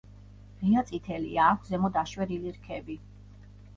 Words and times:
ღია 0.61 0.83
წითელია, 0.91 1.49
აქვს 1.49 1.71
ზემოთ 1.73 1.99
აშვერილი 2.05 2.55
რქები. 2.59 2.97